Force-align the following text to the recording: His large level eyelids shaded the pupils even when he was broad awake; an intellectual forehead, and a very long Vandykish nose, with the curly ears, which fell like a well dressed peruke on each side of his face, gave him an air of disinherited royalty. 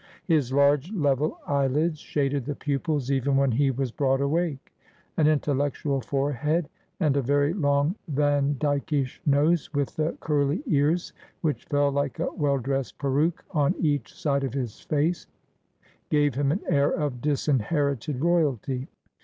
His 0.25 0.51
large 0.51 0.91
level 0.91 1.37
eyelids 1.45 1.99
shaded 1.99 2.45
the 2.45 2.55
pupils 2.55 3.11
even 3.11 3.37
when 3.37 3.51
he 3.51 3.69
was 3.69 3.91
broad 3.91 4.19
awake; 4.19 4.73
an 5.15 5.27
intellectual 5.27 6.01
forehead, 6.01 6.69
and 6.99 7.15
a 7.15 7.21
very 7.21 7.53
long 7.53 7.93
Vandykish 8.11 9.19
nose, 9.27 9.71
with 9.75 9.95
the 9.97 10.17
curly 10.19 10.63
ears, 10.65 11.13
which 11.41 11.65
fell 11.65 11.91
like 11.91 12.17
a 12.17 12.31
well 12.31 12.57
dressed 12.57 12.97
peruke 12.97 13.45
on 13.51 13.75
each 13.79 14.11
side 14.11 14.43
of 14.43 14.55
his 14.55 14.79
face, 14.81 15.27
gave 16.09 16.33
him 16.33 16.51
an 16.51 16.61
air 16.67 16.89
of 16.89 17.21
disinherited 17.21 18.21
royalty. 18.21 18.87